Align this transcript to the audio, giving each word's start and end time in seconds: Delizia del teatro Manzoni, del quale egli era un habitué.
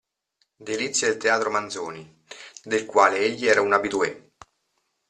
Delizia 0.69 1.09
del 1.09 1.17
teatro 1.17 1.51
Manzoni, 1.51 2.23
del 2.63 2.87
quale 2.87 3.19
egli 3.19 3.45
era 3.47 3.61
un 3.61 3.71
habitué. 3.71 4.31